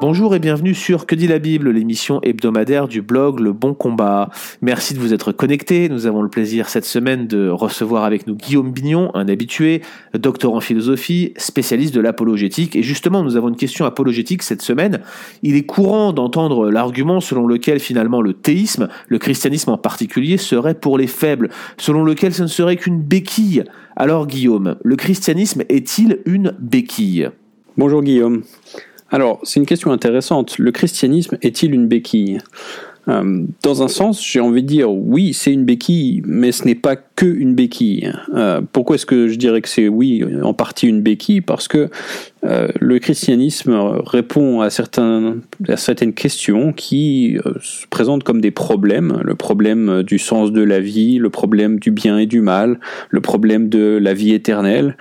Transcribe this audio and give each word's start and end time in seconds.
Bonjour 0.00 0.34
et 0.34 0.38
bienvenue 0.38 0.74
sur 0.74 1.04
Que 1.04 1.14
dit 1.14 1.26
la 1.26 1.38
Bible, 1.38 1.68
l'émission 1.68 2.22
hebdomadaire 2.22 2.88
du 2.88 3.02
blog 3.02 3.38
Le 3.38 3.52
Bon 3.52 3.74
Combat. 3.74 4.30
Merci 4.62 4.94
de 4.94 4.98
vous 4.98 5.12
être 5.12 5.30
connectés. 5.30 5.90
Nous 5.90 6.06
avons 6.06 6.22
le 6.22 6.30
plaisir 6.30 6.70
cette 6.70 6.86
semaine 6.86 7.26
de 7.26 7.50
recevoir 7.50 8.04
avec 8.04 8.26
nous 8.26 8.34
Guillaume 8.34 8.72
Bignon, 8.72 9.10
un 9.12 9.28
habitué, 9.28 9.82
docteur 10.14 10.54
en 10.54 10.60
philosophie, 10.60 11.34
spécialiste 11.36 11.94
de 11.94 12.00
l'apologétique. 12.00 12.76
Et 12.76 12.82
justement, 12.82 13.22
nous 13.22 13.36
avons 13.36 13.50
une 13.50 13.56
question 13.56 13.84
apologétique 13.84 14.42
cette 14.42 14.62
semaine. 14.62 15.00
Il 15.42 15.54
est 15.54 15.66
courant 15.66 16.14
d'entendre 16.14 16.70
l'argument 16.70 17.20
selon 17.20 17.46
lequel 17.46 17.78
finalement 17.78 18.22
le 18.22 18.32
théisme, 18.32 18.88
le 19.08 19.18
christianisme 19.18 19.68
en 19.68 19.78
particulier, 19.78 20.38
serait 20.38 20.72
pour 20.72 20.96
les 20.96 21.08
faibles, 21.08 21.50
selon 21.76 22.04
lequel 22.04 22.32
ce 22.32 22.40
ne 22.40 22.48
serait 22.48 22.76
qu'une 22.76 23.02
béquille. 23.02 23.64
Alors 23.96 24.26
Guillaume, 24.26 24.76
le 24.82 24.96
christianisme 24.96 25.62
est-il 25.68 26.20
une 26.24 26.54
béquille? 26.58 27.28
Bonjour 27.76 28.02
Guillaume. 28.02 28.44
Alors, 29.10 29.40
c'est 29.42 29.58
une 29.58 29.66
question 29.66 29.90
intéressante. 29.90 30.58
Le 30.58 30.70
christianisme 30.70 31.36
est-il 31.42 31.74
une 31.74 31.88
béquille? 31.88 32.38
Euh, 33.10 33.44
dans 33.62 33.82
un 33.82 33.88
sens, 33.88 34.24
j'ai 34.24 34.40
envie 34.40 34.62
de 34.62 34.68
dire 34.68 34.90
oui, 34.90 35.32
c'est 35.34 35.52
une 35.52 35.64
béquille, 35.64 36.22
mais 36.24 36.52
ce 36.52 36.64
n'est 36.64 36.74
pas 36.74 36.96
que 36.96 37.26
une 37.26 37.54
béquille. 37.54 38.12
Euh, 38.34 38.60
pourquoi 38.72 38.96
est-ce 38.96 39.06
que 39.06 39.28
je 39.28 39.36
dirais 39.36 39.60
que 39.60 39.68
c'est 39.68 39.88
oui, 39.88 40.24
en 40.42 40.54
partie 40.54 40.86
une 40.86 41.02
béquille? 41.02 41.40
Parce 41.40 41.68
que 41.68 41.90
euh, 42.44 42.68
le 42.80 42.98
christianisme 42.98 43.72
répond 44.06 44.60
à, 44.60 44.70
certains, 44.70 45.36
à 45.68 45.76
certaines 45.76 46.14
questions 46.14 46.72
qui 46.72 47.36
se 47.60 47.86
présentent 47.88 48.24
comme 48.24 48.40
des 48.40 48.50
problèmes. 48.50 49.20
Le 49.22 49.34
problème 49.34 50.02
du 50.02 50.18
sens 50.18 50.52
de 50.52 50.62
la 50.62 50.80
vie, 50.80 51.18
le 51.18 51.28
problème 51.28 51.78
du 51.78 51.90
bien 51.90 52.18
et 52.18 52.26
du 52.26 52.40
mal, 52.40 52.80
le 53.10 53.20
problème 53.20 53.68
de 53.68 53.98
la 54.00 54.14
vie 54.14 54.32
éternelle. 54.32 54.96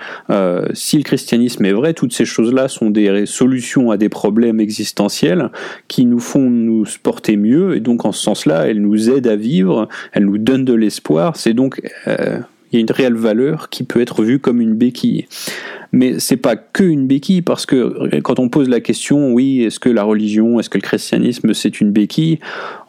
si 0.74 0.98
le 0.98 1.04
christianisme 1.04 1.64
est 1.64 1.72
vrai, 1.72 1.94
toutes 1.94 2.14
ces 2.14 2.26
choses-là 2.26 2.68
sont 2.68 2.90
des 2.90 3.26
solutions 3.26 3.92
à 3.92 3.98
des 3.98 4.10
problèmes 4.10 4.60
existentiels 4.60 5.50
qui 5.88 6.06
nous 6.06 6.20
font 6.20 6.50
nous 6.50 6.84
porter 7.04 7.38
mieux 7.38 7.76
et 7.76 7.80
donc 7.80 7.99
en 8.06 8.12
ce 8.12 8.22
sens-là, 8.24 8.68
elle 8.68 8.82
nous 8.82 9.10
aide 9.10 9.28
à 9.28 9.36
vivre, 9.36 9.88
elle 10.12 10.26
nous 10.26 10.38
donne 10.38 10.66
de 10.66 10.74
l'espoir. 10.74 11.36
C'est 11.36 11.54
donc 11.54 11.82
euh, 12.08 12.40
il 12.72 12.76
y 12.76 12.78
a 12.78 12.82
une 12.82 12.92
réelle 12.92 13.16
valeur 13.16 13.70
qui 13.70 13.84
peut 13.84 14.02
être 14.02 14.24
vue 14.24 14.40
comme 14.40 14.62
une 14.62 14.76
béquille 14.76 15.28
mais 15.92 16.20
c'est 16.20 16.38
pas 16.38 16.56
que 16.56 16.84
une 16.84 17.08
béquille 17.08 17.42
parce 17.42 17.66
que 17.66 18.20
quand 18.20 18.40
on 18.40 18.50
pose 18.50 18.70
la 18.70 18.80
question, 18.80 19.34
oui, 19.34 19.64
est-ce 19.64 19.80
que 19.80 19.90
la 19.90 20.04
religion, 20.04 20.60
est-ce 20.60 20.70
que 20.70 20.78
le 20.78 20.84
christianisme 20.84 21.54
c'est 21.54 21.82
une 21.82 21.92
béquille 21.92 22.40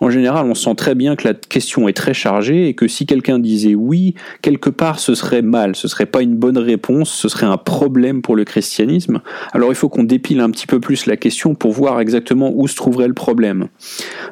En 0.00 0.10
général, 0.10 0.46
on 0.46 0.54
sent 0.54 0.74
très 0.74 0.94
bien 0.94 1.16
que 1.16 1.26
la 1.26 1.34
question 1.34 1.88
est 1.88 1.92
très 1.92 2.14
chargée 2.14 2.68
et 2.68 2.74
que 2.74 2.88
si 2.88 3.06
quelqu'un 3.06 3.38
disait 3.38 3.74
oui, 3.74 4.14
quelque 4.42 4.70
part 4.70 4.98
ce 4.98 5.14
serait 5.14 5.42
mal, 5.42 5.76
ce 5.76 5.88
serait 5.88 6.06
pas 6.06 6.22
une 6.22 6.36
bonne 6.36 6.58
réponse, 6.58 7.10
ce 7.10 7.28
serait 7.28 7.46
un 7.46 7.56
problème 7.56 8.22
pour 8.22 8.36
le 8.36 8.44
christianisme. 8.44 9.20
Alors 9.52 9.70
il 9.70 9.76
faut 9.76 9.88
qu'on 9.88 10.04
dépile 10.04 10.40
un 10.40 10.50
petit 10.50 10.66
peu 10.66 10.80
plus 10.80 11.06
la 11.06 11.16
question 11.16 11.54
pour 11.54 11.72
voir 11.72 12.00
exactement 12.00 12.52
où 12.54 12.68
se 12.68 12.76
trouverait 12.76 13.08
le 13.08 13.14
problème. 13.14 13.68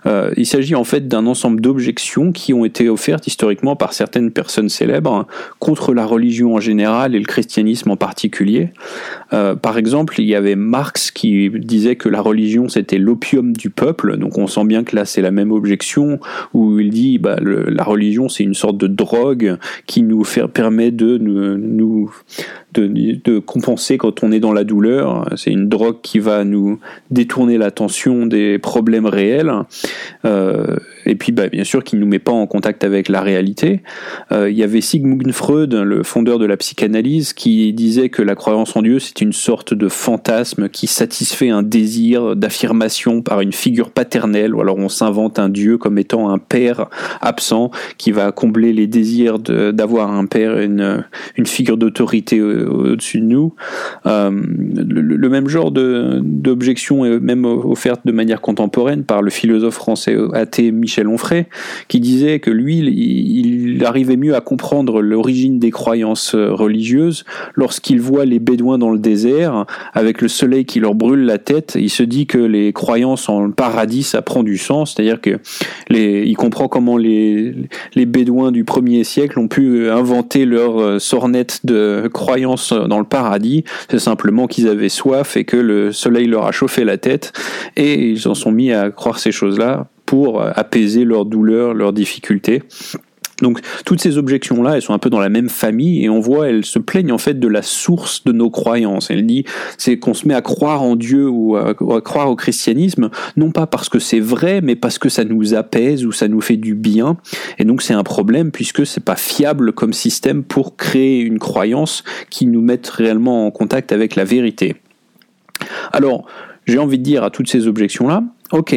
Euh, 0.06 0.30
il 0.36 0.46
s'agit 0.46 0.74
en 0.74 0.84
fait 0.84 1.08
d'un 1.08 1.26
ensemble 1.26 1.60
d'objections 1.60 2.32
qui 2.32 2.52
ont 2.52 2.64
été 2.64 2.88
offertes 2.88 3.26
historiquement 3.26 3.76
par 3.76 3.92
certaines 3.92 4.30
personnes 4.30 4.68
célèbres 4.68 5.26
contre 5.58 5.94
la 5.94 6.04
religion 6.04 6.54
en 6.54 6.60
général 6.60 7.14
et 7.14 7.18
le 7.18 7.24
christianisme 7.24 7.90
en 7.90 7.96
particulier 7.96 8.57
euh, 9.32 9.54
par 9.54 9.78
exemple, 9.78 10.20
il 10.20 10.26
y 10.26 10.34
avait 10.34 10.56
Marx 10.56 11.10
qui 11.10 11.50
disait 11.50 11.96
que 11.96 12.08
la 12.08 12.20
religion 12.20 12.68
c'était 12.68 12.98
l'opium 12.98 13.56
du 13.56 13.70
peuple, 13.70 14.16
donc 14.16 14.38
on 14.38 14.46
sent 14.46 14.64
bien 14.64 14.84
que 14.84 14.96
là 14.96 15.04
c'est 15.04 15.22
la 15.22 15.30
même 15.30 15.52
objection, 15.52 16.20
où 16.54 16.78
il 16.80 16.90
dit 16.90 17.18
bah, 17.18 17.36
la 17.40 17.84
religion 17.84 18.28
c'est 18.28 18.44
une 18.44 18.54
sorte 18.54 18.78
de 18.78 18.86
drogue 18.86 19.56
qui 19.86 20.02
nous 20.02 20.22
permet 20.52 20.90
de, 20.90 21.18
compenser 23.46 23.98
quand 23.98 24.22
on 24.22 24.32
est 24.32 24.40
dans 24.40 24.52
la 24.52 24.64
douleur. 24.64 25.28
C'est 25.36 25.50
une 25.50 25.68
drogue 25.68 26.00
qui 26.02 26.18
va 26.18 26.44
nous 26.44 26.78
détourner 27.10 27.58
l'attention 27.58 28.26
des 28.26 28.58
problèmes 28.58 29.06
réels. 29.06 29.52
Euh, 30.24 30.76
et 31.08 31.14
puis, 31.14 31.32
bah, 31.32 31.48
bien 31.48 31.64
sûr, 31.64 31.82
qui 31.82 31.96
ne 31.96 32.02
nous 32.02 32.06
met 32.06 32.18
pas 32.18 32.32
en 32.32 32.46
contact 32.46 32.84
avec 32.84 33.08
la 33.08 33.22
réalité. 33.22 33.82
Euh, 34.30 34.50
il 34.50 34.56
y 34.56 34.62
avait 34.62 34.82
Sigmund 34.82 35.32
Freud, 35.32 35.72
le 35.72 36.02
fondeur 36.02 36.38
de 36.38 36.44
la 36.44 36.58
psychanalyse, 36.58 37.32
qui 37.32 37.72
disait 37.72 38.10
que 38.10 38.20
la 38.20 38.34
croyance 38.34 38.76
en 38.76 38.82
Dieu, 38.82 38.98
c'est 38.98 39.22
une 39.22 39.32
sorte 39.32 39.72
de 39.72 39.88
fantasme 39.88 40.68
qui 40.68 40.86
satisfait 40.86 41.48
un 41.48 41.62
désir 41.62 42.36
d'affirmation 42.36 43.22
par 43.22 43.40
une 43.40 43.52
figure 43.52 43.90
paternelle, 43.90 44.54
ou 44.54 44.60
alors 44.60 44.76
on 44.76 44.90
s'invente 44.90 45.38
un 45.38 45.48
Dieu 45.48 45.78
comme 45.78 45.96
étant 45.96 46.28
un 46.28 46.36
père 46.36 46.90
absent 47.22 47.70
qui 47.96 48.12
va 48.12 48.30
combler 48.30 48.74
les 48.74 48.86
désirs 48.86 49.38
d'avoir 49.38 50.12
un 50.12 50.26
père, 50.26 50.58
une, 50.58 51.04
figure 51.46 51.78
d'autorité 51.78 52.38
euh, 52.38 52.68
au-dessus 52.68 53.20
de 53.20 53.24
nous. 53.24 53.54
Euh, 54.04 54.30
le, 54.30 55.28
même 55.30 55.48
genre 55.48 55.70
d'objection 55.70 57.06
est 57.06 57.18
même 57.18 57.46
offerte 57.46 58.02
de 58.04 58.12
manière 58.12 58.42
contemporaine 58.42 59.04
par 59.04 59.22
le 59.22 59.30
philosophe 59.30 59.74
français 59.74 60.16
athée 60.34 60.70
Michel 60.70 60.97
Onfray, 61.06 61.46
qui 61.88 62.00
disait 62.00 62.40
que 62.40 62.50
lui, 62.50 62.78
il, 62.78 63.84
arrivait 63.84 64.16
mieux 64.16 64.34
à 64.34 64.40
comprendre 64.40 65.00
l'origine 65.00 65.58
des 65.58 65.70
croyances 65.70 66.34
religieuses 66.34 67.24
lorsqu'il 67.54 68.00
voit 68.00 68.24
les 68.24 68.38
Bédouins 68.38 68.78
dans 68.78 68.90
le 68.90 68.98
désert, 68.98 69.66
avec 69.94 70.20
le 70.20 70.28
soleil 70.28 70.64
qui 70.64 70.80
leur 70.80 70.94
brûle 70.94 71.24
la 71.24 71.38
tête. 71.38 71.76
Il 71.78 71.90
se 71.90 72.02
dit 72.02 72.26
que 72.26 72.38
les 72.38 72.72
croyances 72.72 73.28
en 73.28 73.50
paradis, 73.50 74.02
ça 74.02 74.22
prend 74.22 74.42
du 74.42 74.58
sens, 74.58 74.94
c'est-à-dire 74.94 75.20
que 75.20 75.38
les, 75.88 76.24
il 76.26 76.36
comprend 76.36 76.68
comment 76.68 76.96
les, 76.96 77.54
les 77.94 78.06
Bédouins 78.06 78.50
du 78.50 78.64
premier 78.64 79.04
siècle 79.04 79.38
ont 79.38 79.48
pu 79.48 79.88
inventer 79.88 80.44
leur 80.44 81.00
sornette 81.00 81.60
de 81.64 82.08
croyances 82.12 82.72
dans 82.72 82.98
le 82.98 83.04
paradis, 83.04 83.64
c'est 83.90 83.98
simplement 83.98 84.46
qu'ils 84.46 84.68
avaient 84.68 84.88
soif 84.88 85.36
et 85.36 85.44
que 85.44 85.56
le 85.56 85.92
soleil 85.92 86.26
leur 86.26 86.46
a 86.46 86.52
chauffé 86.52 86.84
la 86.84 86.98
tête. 86.98 87.32
Et 87.76 88.10
ils 88.10 88.28
en 88.28 88.34
sont 88.34 88.52
mis 88.52 88.72
à 88.72 88.90
croire 88.90 89.18
ces 89.18 89.32
choses-là 89.32 89.86
pour 90.08 90.40
apaiser 90.40 91.04
leur 91.04 91.26
douleur, 91.26 91.74
leurs 91.74 91.92
difficultés. 91.92 92.62
Donc 93.42 93.60
toutes 93.84 94.00
ces 94.00 94.16
objections-là, 94.16 94.76
elles 94.76 94.82
sont 94.82 94.94
un 94.94 94.98
peu 94.98 95.10
dans 95.10 95.20
la 95.20 95.28
même 95.28 95.50
famille 95.50 96.02
et 96.02 96.08
on 96.08 96.18
voit, 96.18 96.48
elles 96.48 96.64
se 96.64 96.78
plaignent 96.78 97.12
en 97.12 97.18
fait 97.18 97.38
de 97.38 97.46
la 97.46 97.60
source 97.60 98.24
de 98.24 98.32
nos 98.32 98.48
croyances. 98.48 99.10
Elle 99.10 99.26
dit, 99.26 99.44
c'est 99.76 99.98
qu'on 99.98 100.14
se 100.14 100.26
met 100.26 100.32
à 100.32 100.40
croire 100.40 100.80
en 100.80 100.96
Dieu 100.96 101.28
ou 101.28 101.56
à, 101.56 101.74
croire 102.00 102.30
au 102.30 102.36
christianisme, 102.36 103.10
non 103.36 103.50
pas 103.50 103.66
parce 103.66 103.90
que 103.90 103.98
c'est 103.98 104.18
vrai, 104.18 104.62
mais 104.62 104.76
parce 104.76 104.98
que 104.98 105.10
ça 105.10 105.24
nous 105.24 105.52
apaise 105.52 106.06
ou 106.06 106.10
ça 106.10 106.26
nous 106.26 106.40
fait 106.40 106.56
du 106.56 106.74
bien. 106.74 107.18
Et 107.58 107.64
donc 107.64 107.82
c'est 107.82 107.92
un 107.92 108.02
problème 108.02 108.50
puisque 108.50 108.86
c'est 108.86 109.04
pas 109.04 109.16
fiable 109.16 109.74
comme 109.74 109.92
système 109.92 110.42
pour 110.42 110.76
créer 110.76 111.20
une 111.20 111.38
croyance 111.38 112.02
qui 112.30 112.46
nous 112.46 112.62
mette 112.62 112.88
réellement 112.88 113.46
en 113.46 113.50
contact 113.50 113.92
avec 113.92 114.16
la 114.16 114.24
vérité. 114.24 114.76
Alors, 115.92 116.24
j'ai 116.66 116.78
envie 116.78 116.98
de 116.98 117.04
dire 117.04 117.24
à 117.24 117.30
toutes 117.30 117.50
ces 117.50 117.66
objections-là, 117.66 118.22
ok, 118.52 118.74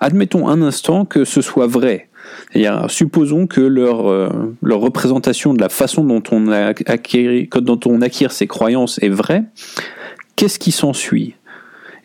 admettons 0.00 0.48
un 0.48 0.62
instant 0.62 1.04
que 1.04 1.24
ce 1.24 1.40
soit 1.40 1.66
vrai 1.66 2.08
supposons 2.88 3.46
que 3.46 3.60
leur, 3.60 4.08
euh, 4.08 4.28
représentation 4.62 5.54
de 5.54 5.60
la 5.60 5.68
façon 5.68 6.04
dont 6.04 6.22
on, 6.30 6.50
acquiert, 6.50 8.32
ces 8.32 8.46
croyances 8.46 8.98
est 9.02 9.08
vraie. 9.08 9.44
Qu'est-ce 10.36 10.58
qui 10.58 10.72
s'ensuit? 10.72 11.34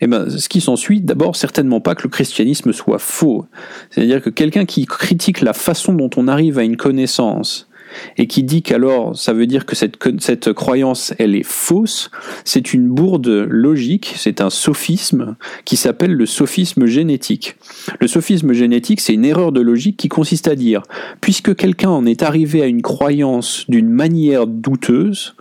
Eh 0.01 0.07
ben, 0.07 0.29
ce 0.29 0.49
qui 0.49 0.59
s'ensuit, 0.59 1.01
d'abord, 1.01 1.35
certainement 1.35 1.79
pas 1.79 1.95
que 1.95 2.03
le 2.03 2.09
christianisme 2.09 2.73
soit 2.73 2.99
faux. 2.99 3.45
C'est-à-dire 3.89 4.21
que 4.21 4.29
quelqu'un 4.29 4.65
qui 4.65 4.85
critique 4.85 5.41
la 5.41 5.53
façon 5.53 5.93
dont 5.93 6.09
on 6.17 6.27
arrive 6.27 6.57
à 6.57 6.63
une 6.63 6.77
connaissance, 6.77 7.69
et 8.17 8.27
qui 8.27 8.43
dit 8.43 8.61
qu'alors 8.61 9.17
ça 9.17 9.33
veut 9.33 9.47
dire 9.47 9.65
que 9.65 9.75
cette, 9.75 9.97
cette 10.19 10.53
croyance 10.53 11.13
elle 11.19 11.35
est 11.35 11.43
fausse, 11.43 12.11
c'est 12.45 12.73
une 12.73 12.87
bourde 12.87 13.47
logique, 13.49 14.13
c'est 14.17 14.41
un 14.41 14.49
sophisme 14.49 15.35
qui 15.65 15.77
s'appelle 15.77 16.13
le 16.13 16.25
sophisme 16.25 16.85
génétique. 16.85 17.55
Le 17.99 18.07
sophisme 18.07 18.53
génétique, 18.53 19.01
c'est 19.01 19.13
une 19.13 19.25
erreur 19.25 19.51
de 19.51 19.61
logique 19.61 19.97
qui 19.97 20.09
consiste 20.09 20.47
à 20.47 20.55
dire, 20.55 20.83
puisque 21.21 21.55
quelqu'un 21.55 21.89
en 21.89 22.05
est 22.05 22.23
arrivé 22.23 22.61
à 22.61 22.67
une 22.67 22.81
croyance 22.81 23.65
d'une 23.69 23.89
manière 23.89 24.47
douteuse, 24.47 25.35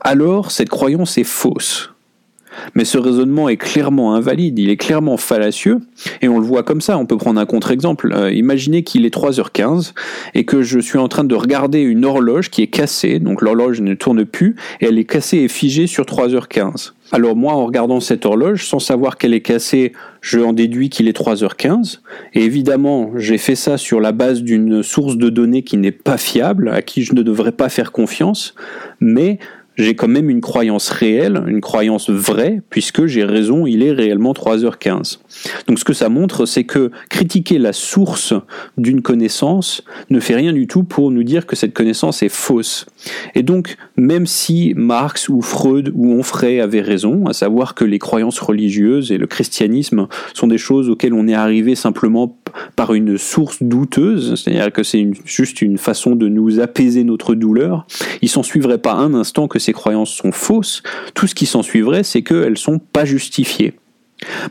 alors 0.00 0.50
cette 0.50 0.68
croyance 0.68 1.18
est 1.18 1.24
fausse. 1.24 1.91
Mais 2.74 2.84
ce 2.84 2.98
raisonnement 2.98 3.48
est 3.48 3.56
clairement 3.56 4.14
invalide, 4.14 4.58
il 4.58 4.70
est 4.70 4.76
clairement 4.76 5.16
fallacieux, 5.16 5.78
et 6.20 6.28
on 6.28 6.38
le 6.38 6.46
voit 6.46 6.62
comme 6.62 6.80
ça. 6.80 6.98
On 6.98 7.06
peut 7.06 7.16
prendre 7.16 7.40
un 7.40 7.46
contre-exemple. 7.46 8.12
Euh, 8.14 8.32
imaginez 8.32 8.82
qu'il 8.82 9.04
est 9.06 9.14
3h15 9.14 9.92
et 10.34 10.44
que 10.44 10.62
je 10.62 10.78
suis 10.78 10.98
en 10.98 11.08
train 11.08 11.24
de 11.24 11.34
regarder 11.34 11.80
une 11.80 12.04
horloge 12.04 12.50
qui 12.50 12.62
est 12.62 12.68
cassée, 12.68 13.18
donc 13.18 13.42
l'horloge 13.42 13.80
ne 13.80 13.94
tourne 13.94 14.24
plus, 14.24 14.56
et 14.80 14.86
elle 14.86 14.98
est 14.98 15.04
cassée 15.04 15.38
et 15.38 15.48
figée 15.48 15.86
sur 15.86 16.04
3h15. 16.04 16.92
Alors 17.14 17.36
moi, 17.36 17.52
en 17.52 17.66
regardant 17.66 18.00
cette 18.00 18.24
horloge, 18.24 18.66
sans 18.66 18.78
savoir 18.78 19.18
qu'elle 19.18 19.34
est 19.34 19.42
cassée, 19.42 19.92
je 20.22 20.40
en 20.40 20.54
déduis 20.54 20.88
qu'il 20.88 21.08
est 21.08 21.16
3h15. 21.16 21.98
Et 22.32 22.42
évidemment, 22.42 23.10
j'ai 23.16 23.36
fait 23.36 23.54
ça 23.54 23.76
sur 23.76 24.00
la 24.00 24.12
base 24.12 24.42
d'une 24.42 24.82
source 24.82 25.18
de 25.18 25.28
données 25.28 25.62
qui 25.62 25.76
n'est 25.76 25.92
pas 25.92 26.16
fiable, 26.16 26.70
à 26.70 26.80
qui 26.80 27.02
je 27.02 27.14
ne 27.14 27.22
devrais 27.22 27.52
pas 27.52 27.68
faire 27.68 27.92
confiance, 27.92 28.54
mais 29.00 29.38
j'ai 29.82 29.94
quand 29.94 30.08
même 30.08 30.30
une 30.30 30.40
croyance 30.40 30.88
réelle, 30.90 31.42
une 31.46 31.60
croyance 31.60 32.08
vraie, 32.08 32.62
puisque 32.70 33.06
j'ai 33.06 33.24
raison, 33.24 33.66
il 33.66 33.82
est 33.82 33.92
réellement 33.92 34.32
3h15. 34.32 35.18
Donc 35.66 35.78
ce 35.78 35.84
que 35.84 35.92
ça 35.92 36.08
montre, 36.08 36.46
c'est 36.46 36.64
que 36.64 36.90
critiquer 37.10 37.58
la 37.58 37.72
source 37.72 38.34
d'une 38.78 39.02
connaissance 39.02 39.82
ne 40.10 40.20
fait 40.20 40.34
rien 40.34 40.52
du 40.52 40.66
tout 40.66 40.84
pour 40.84 41.10
nous 41.10 41.24
dire 41.24 41.46
que 41.46 41.56
cette 41.56 41.74
connaissance 41.74 42.22
est 42.22 42.28
fausse. 42.28 42.86
Et 43.34 43.42
donc, 43.42 43.76
même 43.96 44.26
si 44.26 44.72
Marx 44.76 45.28
ou 45.28 45.42
Freud 45.42 45.92
ou 45.94 46.12
Onfray 46.12 46.60
avaient 46.60 46.80
raison, 46.80 47.26
à 47.26 47.32
savoir 47.32 47.74
que 47.74 47.84
les 47.84 47.98
croyances 47.98 48.38
religieuses 48.38 49.12
et 49.12 49.18
le 49.18 49.26
christianisme 49.26 50.06
sont 50.34 50.46
des 50.46 50.58
choses 50.58 50.88
auxquelles 50.88 51.14
on 51.14 51.28
est 51.28 51.34
arrivé 51.34 51.74
simplement 51.74 52.36
par 52.76 52.94
une 52.94 53.18
source 53.18 53.62
douteuse, 53.62 54.40
c'est-à-dire 54.40 54.72
que 54.72 54.82
c'est 54.82 55.08
juste 55.24 55.62
une 55.62 55.78
façon 55.78 56.16
de 56.16 56.28
nous 56.28 56.60
apaiser 56.60 57.04
notre 57.04 57.34
douleur, 57.34 57.86
il 58.20 58.28
s'en 58.28 58.42
suivrait 58.42 58.78
pas 58.78 58.92
un 58.92 59.14
instant 59.14 59.48
que 59.48 59.58
ces 59.58 59.72
croyances 59.72 60.12
sont 60.12 60.32
fausses, 60.32 60.82
tout 61.14 61.26
ce 61.26 61.34
qui 61.34 61.46
s'en 61.46 61.62
suivrait, 61.62 62.02
c'est 62.02 62.22
qu'elles 62.22 62.58
sont 62.58 62.78
pas 62.78 63.04
justifiées. 63.04 63.74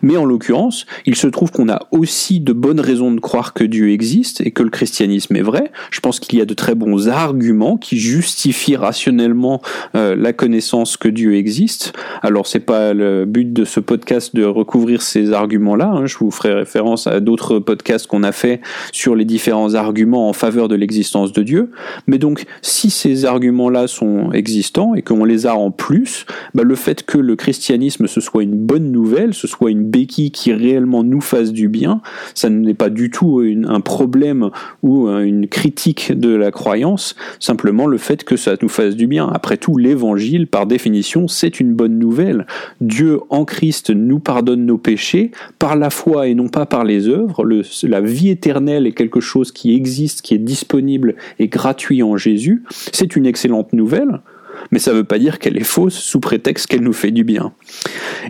Mais 0.01 0.17
en 0.17 0.25
l'occurrence, 0.25 0.85
il 1.05 1.15
se 1.15 1.27
trouve 1.27 1.51
qu'on 1.51 1.69
a 1.69 1.87
aussi 1.91 2.39
de 2.39 2.53
bonnes 2.53 2.79
raisons 2.79 3.11
de 3.11 3.19
croire 3.19 3.53
que 3.53 3.63
Dieu 3.63 3.91
existe 3.91 4.41
et 4.41 4.51
que 4.51 4.63
le 4.63 4.69
christianisme 4.69 5.35
est 5.35 5.41
vrai. 5.41 5.71
Je 5.91 5.99
pense 5.99 6.19
qu'il 6.19 6.39
y 6.39 6.41
a 6.41 6.45
de 6.45 6.53
très 6.53 6.75
bons 6.75 7.07
arguments 7.07 7.77
qui 7.77 7.97
justifient 7.97 8.75
rationnellement 8.75 9.61
euh, 9.95 10.15
la 10.15 10.33
connaissance 10.33 10.97
que 10.97 11.07
Dieu 11.07 11.35
existe. 11.35 11.93
Alors 12.21 12.47
c'est 12.47 12.59
pas 12.59 12.93
le 12.93 13.25
but 13.25 13.51
de 13.53 13.65
ce 13.65 13.79
podcast 13.79 14.35
de 14.35 14.43
recouvrir 14.43 15.01
ces 15.01 15.33
arguments-là. 15.33 15.87
Hein. 15.87 16.05
Je 16.05 16.17
vous 16.17 16.31
ferai 16.31 16.53
référence 16.53 17.07
à 17.07 17.19
d'autres 17.19 17.59
podcasts 17.59 18.07
qu'on 18.07 18.23
a 18.23 18.31
fait 18.31 18.61
sur 18.91 19.15
les 19.15 19.25
différents 19.25 19.73
arguments 19.75 20.29
en 20.29 20.33
faveur 20.33 20.67
de 20.67 20.75
l'existence 20.75 21.33
de 21.33 21.43
Dieu. 21.43 21.71
Mais 22.07 22.17
donc, 22.17 22.45
si 22.61 22.89
ces 22.89 23.25
arguments-là 23.25 23.87
sont 23.87 24.31
existants 24.31 24.95
et 24.95 25.01
qu'on 25.01 25.25
les 25.25 25.45
a 25.45 25.55
en 25.55 25.71
plus, 25.71 26.25
bah, 26.53 26.63
le 26.63 26.75
fait 26.75 27.03
que 27.03 27.17
le 27.17 27.35
christianisme 27.35 28.07
ce 28.07 28.21
soit 28.21 28.43
une 28.43 28.57
bonne 28.57 28.91
nouvelle, 28.91 29.33
ce 29.33 29.47
soit 29.47 29.60
une 29.69 29.83
béquille 29.83 30.31
qui 30.31 30.53
réellement 30.53 31.03
nous 31.03 31.21
fasse 31.21 31.51
du 31.51 31.67
bien. 31.67 32.01
Ça 32.33 32.49
n'est 32.49 32.73
pas 32.73 32.89
du 32.89 33.09
tout 33.09 33.41
un 33.67 33.81
problème 33.81 34.49
ou 34.83 35.07
une 35.07 35.47
critique 35.47 36.11
de 36.17 36.33
la 36.35 36.51
croyance, 36.51 37.15
simplement 37.39 37.87
le 37.87 37.97
fait 37.97 38.23
que 38.23 38.35
ça 38.35 38.55
nous 38.61 38.69
fasse 38.69 38.95
du 38.95 39.07
bien. 39.07 39.27
Après 39.27 39.57
tout, 39.57 39.77
l'évangile, 39.77 40.47
par 40.47 40.65
définition, 40.65 41.27
c'est 41.27 41.59
une 41.59 41.73
bonne 41.73 41.97
nouvelle. 41.97 42.45
Dieu 42.79 43.19
en 43.29 43.45
Christ 43.45 43.91
nous 43.91 44.19
pardonne 44.19 44.65
nos 44.65 44.77
péchés 44.77 45.31
par 45.59 45.75
la 45.75 45.89
foi 45.89 46.27
et 46.27 46.35
non 46.35 46.47
pas 46.47 46.65
par 46.65 46.83
les 46.83 47.07
œuvres. 47.07 47.45
la 47.83 48.01
vie 48.01 48.29
éternelle 48.29 48.87
est 48.87 48.93
quelque 48.93 49.19
chose 49.19 49.51
qui 49.51 49.75
existe, 49.75 50.21
qui 50.21 50.33
est 50.33 50.39
disponible 50.39 51.15
et 51.39 51.47
gratuit 51.47 52.03
en 52.03 52.17
Jésus. 52.17 52.63
C'est 52.91 53.15
une 53.15 53.25
excellente 53.25 53.73
nouvelle 53.73 54.21
mais 54.71 54.79
ça 54.79 54.91
ne 54.91 54.97
veut 54.97 55.03
pas 55.03 55.19
dire 55.19 55.39
qu'elle 55.39 55.57
est 55.57 55.63
fausse 55.63 55.95
sous 55.95 56.19
prétexte 56.19 56.67
qu'elle 56.67 56.81
nous 56.81 56.93
fait 56.93 57.11
du 57.11 57.23
bien. 57.23 57.53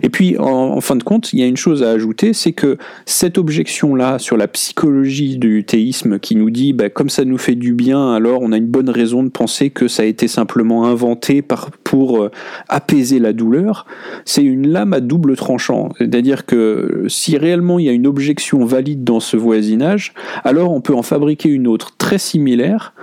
Et 0.02 0.08
puis, 0.08 0.36
en, 0.38 0.80
fin 0.80 0.96
de 0.96 1.02
compte, 1.02 1.32
il 1.32 1.40
y 1.40 1.42
a 1.42 1.46
une 1.46 1.56
chose 1.56 1.82
à 1.82 1.90
ajouter, 1.90 2.32
c'est 2.32 2.52
que 2.52 2.78
cette 3.06 3.38
objection-là 3.38 4.18
sur 4.18 4.36
la 4.36 4.48
psychologie 4.48 5.38
du 5.38 5.64
théisme 5.64 6.18
qui 6.18 6.36
nous 6.36 6.50
dit, 6.50 6.72
bah, 6.72 6.88
comme 6.88 7.10
ça 7.10 7.24
nous 7.24 7.38
fait 7.38 7.54
du 7.54 7.74
bien, 7.74 8.12
alors 8.12 8.40
on 8.42 8.52
a 8.52 8.56
une 8.56 8.66
bonne 8.66 8.90
raison 8.90 9.22
de 9.22 9.28
penser 9.28 9.70
que 9.70 9.88
ça 9.88 10.02
a 10.02 10.06
été 10.06 10.28
simplement 10.28 10.86
inventé 10.86 11.42
pour 11.84 12.22
euh, 12.22 12.30
apaiser 12.68 13.18
la 13.18 13.32
douleur, 13.32 13.86
c'est 14.24 14.42
une 14.42 14.68
lame 14.68 14.92
à 14.92 15.00
double 15.00 15.36
tranchant. 15.36 15.90
C'est-à-dire 15.98 16.46
que 16.46 17.04
si 17.08 17.36
réellement 17.36 17.78
il 17.78 17.86
y 17.86 17.88
a 17.88 17.92
une 17.92 18.06
objection 18.06 18.64
valide 18.64 19.04
dans 19.04 19.20
ce 19.20 19.36
voisinage, 19.36 20.14
alors 20.44 20.72
on 20.72 20.80
peut 20.80 20.94
en 20.94 21.02
fabriquer 21.02 21.48
une 21.48 21.66
autre 21.66 21.96
très 21.96 22.18
similaire 22.18 22.94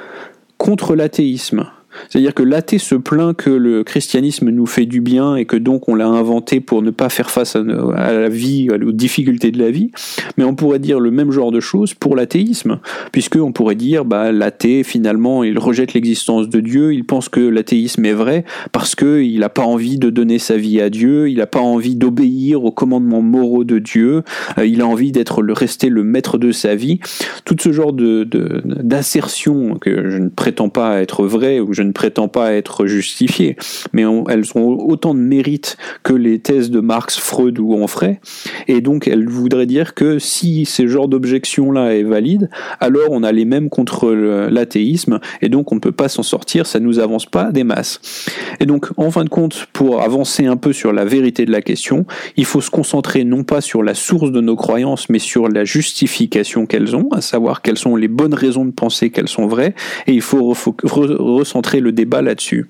contre 0.57 0.95
l'athéisme. 0.95 1.65
C'est-à-dire 2.07 2.33
que 2.33 2.43
l'athée 2.43 2.77
se 2.77 2.95
plaint 2.95 3.35
que 3.35 3.49
le 3.49 3.83
christianisme 3.83 4.49
nous 4.49 4.65
fait 4.65 4.85
du 4.85 5.01
bien 5.01 5.35
et 5.35 5.45
que 5.45 5.57
donc 5.57 5.89
on 5.89 5.95
l'a 5.95 6.07
inventé 6.07 6.59
pour 6.59 6.81
ne 6.81 6.91
pas 6.91 7.09
faire 7.09 7.29
face 7.29 7.55
à, 7.55 7.63
la 7.63 8.29
vie, 8.29 8.69
aux 8.69 8.91
difficultés 8.91 9.51
de 9.51 9.59
la 9.59 9.71
vie. 9.71 9.91
Mais 10.37 10.43
on 10.43 10.55
pourrait 10.55 10.79
dire 10.79 10.99
le 10.99 11.11
même 11.11 11.31
genre 11.31 11.51
de 11.51 11.59
choses 11.59 11.93
pour 11.93 12.15
l'athéisme, 12.15 12.79
puisque 13.11 13.35
on 13.35 13.51
pourrait 13.51 13.75
dire 13.75 14.05
bah 14.05 14.31
l'athée 14.31 14.83
finalement 14.83 15.43
il 15.43 15.57
rejette 15.59 15.93
l'existence 15.93 16.49
de 16.49 16.59
Dieu, 16.59 16.93
il 16.93 17.05
pense 17.05 17.29
que 17.29 17.39
l'athéisme 17.39 18.05
est 18.05 18.13
vrai 18.13 18.45
parce 18.71 18.95
que 18.95 19.21
il 19.21 19.39
n'a 19.39 19.49
pas 19.49 19.63
envie 19.63 19.97
de 19.97 20.09
donner 20.09 20.39
sa 20.39 20.57
vie 20.57 20.81
à 20.81 20.89
Dieu, 20.89 21.29
il 21.29 21.37
n'a 21.37 21.47
pas 21.47 21.59
envie 21.59 21.95
d'obéir 21.95 22.63
aux 22.63 22.71
commandements 22.71 23.21
moraux 23.21 23.63
de 23.63 23.79
Dieu, 23.79 24.23
euh, 24.57 24.65
il 24.65 24.81
a 24.81 24.87
envie 24.87 25.11
d'être 25.11 25.41
le 25.41 25.53
rester 25.53 25.89
le 25.89 26.03
maître 26.03 26.37
de 26.37 26.51
sa 26.51 26.75
vie. 26.75 26.99
Tout 27.45 27.55
ce 27.59 27.71
genre 27.71 27.93
de 27.93 28.27
d'assertions 28.65 29.77
que 29.79 30.09
je 30.09 30.17
ne 30.17 30.29
prétends 30.29 30.69
pas 30.69 31.01
être 31.01 31.25
vraies 31.25 31.59
ou 31.59 31.73
je 31.73 31.81
ne 31.81 31.88
prétends 31.91 32.27
pas 32.27 32.53
être 32.53 32.85
justifiées, 32.85 33.55
mais 33.93 34.03
elles 34.29 34.45
ont 34.55 34.67
autant 34.67 35.13
de 35.13 35.19
mérite 35.19 35.77
que 36.03 36.13
les 36.13 36.39
thèses 36.39 36.71
de 36.71 36.79
Marx, 36.79 37.17
Freud 37.17 37.59
ou 37.59 37.73
Onfray, 37.73 38.19
et 38.67 38.81
donc 38.81 39.07
elles 39.07 39.27
voudraient 39.27 39.65
dire 39.65 39.93
que 39.93 40.19
si 40.19 40.65
ce 40.65 40.87
genre 40.87 41.07
d'objection-là 41.07 41.95
est 41.95 42.03
valide, 42.03 42.49
alors 42.79 43.09
on 43.11 43.23
a 43.23 43.31
les 43.31 43.45
mêmes 43.45 43.69
contre 43.69 44.11
l'athéisme, 44.11 45.19
et 45.41 45.49
donc 45.49 45.71
on 45.71 45.75
ne 45.75 45.79
peut 45.79 45.91
pas 45.91 46.09
s'en 46.09 46.23
sortir, 46.23 46.65
ça 46.65 46.79
nous 46.79 46.99
avance 46.99 47.25
pas 47.25 47.51
des 47.51 47.63
masses. 47.63 48.01
Et 48.59 48.65
donc, 48.65 48.87
en 48.97 49.11
fin 49.11 49.23
de 49.23 49.29
compte, 49.29 49.67
pour 49.73 50.01
avancer 50.01 50.45
un 50.45 50.57
peu 50.57 50.73
sur 50.73 50.93
la 50.93 51.05
vérité 51.05 51.45
de 51.45 51.51
la 51.51 51.61
question, 51.61 52.05
il 52.35 52.45
faut 52.45 52.61
se 52.61 52.69
concentrer 52.69 53.23
non 53.23 53.43
pas 53.43 53.61
sur 53.61 53.83
la 53.83 53.93
source 53.93 54.31
de 54.31 54.41
nos 54.41 54.55
croyances, 54.55 55.09
mais 55.09 55.19
sur 55.19 55.47
la 55.47 55.65
justification 55.65 56.65
qu'elles 56.65 56.95
ont, 56.95 57.09
à 57.11 57.21
savoir 57.21 57.61
quelles 57.61 57.77
sont 57.77 57.95
les 57.95 58.07
bonnes 58.07 58.33
raisons 58.33 58.65
de 58.65 58.71
penser 58.71 59.09
qu'elles 59.09 59.27
sont 59.27 59.47
vraies, 59.47 59.75
et 60.07 60.13
il 60.13 60.21
faut 60.21 60.53
recentrer 60.83 61.78
le 61.79 61.91
débat 61.91 62.21
là-dessus. 62.21 62.69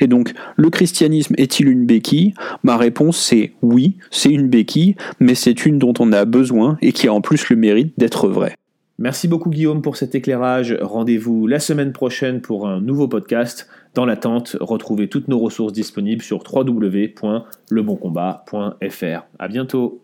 Et 0.00 0.06
donc, 0.06 0.34
le 0.56 0.70
christianisme 0.70 1.34
est-il 1.38 1.68
une 1.68 1.86
béquille? 1.86 2.34
Ma 2.62 2.76
réponse 2.76 3.18
c'est 3.18 3.52
oui, 3.62 3.96
c'est 4.10 4.30
une 4.30 4.48
béquille, 4.48 4.96
mais 5.20 5.34
c'est 5.34 5.66
une 5.66 5.78
dont 5.78 5.94
on 5.98 6.12
a 6.12 6.24
besoin 6.24 6.78
et 6.82 6.92
qui 6.92 7.08
a 7.08 7.12
en 7.12 7.20
plus 7.20 7.48
le 7.48 7.56
mérite 7.56 7.94
d'être 7.98 8.28
vraie. 8.28 8.54
Merci 8.98 9.28
beaucoup 9.28 9.50
Guillaume 9.50 9.82
pour 9.82 9.96
cet 9.96 10.14
éclairage. 10.14 10.74
Rendez-vous 10.80 11.46
la 11.46 11.60
semaine 11.60 11.92
prochaine 11.92 12.40
pour 12.40 12.66
un 12.66 12.80
nouveau 12.80 13.08
podcast. 13.08 13.68
Dans 13.94 14.06
l'attente, 14.06 14.56
retrouvez 14.60 15.08
toutes 15.08 15.28
nos 15.28 15.38
ressources 15.38 15.74
disponibles 15.74 16.22
sur 16.22 16.42
www.leboncombat.fr. 16.50 19.26
À 19.38 19.48
bientôt. 19.48 20.00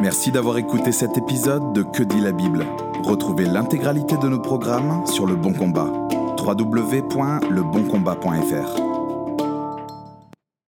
Merci 0.00 0.32
d'avoir 0.32 0.58
écouté 0.58 0.90
cet 0.92 1.16
épisode 1.16 1.72
de 1.72 1.82
Que 1.82 2.02
dit 2.02 2.20
la 2.20 2.32
Bible? 2.32 2.66
Retrouvez 3.02 3.44
l'intégralité 3.44 4.16
de 4.20 4.28
nos 4.28 4.40
programmes 4.40 5.06
sur 5.06 5.26
Le 5.26 5.36
Bon 5.36 5.52
Combat 5.52 5.92
www.leboncombat.fr. 6.46 8.95